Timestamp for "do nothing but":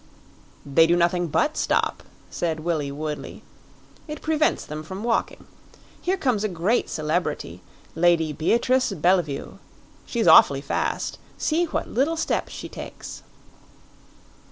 0.87-1.55